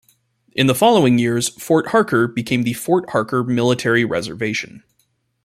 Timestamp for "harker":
1.89-2.27, 3.11-3.43